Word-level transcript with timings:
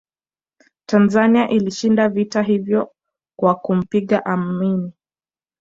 tanzania 0.85 1.49
ilishinda 1.49 2.09
vita 2.09 2.41
hivyo 2.41 2.91
kwa 3.39 3.55
kumpiga 3.55 4.25
amini 4.25 4.93